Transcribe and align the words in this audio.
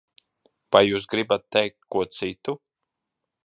Vai 0.75 0.81
jūs 0.87 1.05
gribat 1.11 1.45
teikt 1.57 1.79
ko 1.97 2.05
citu? 2.17 2.57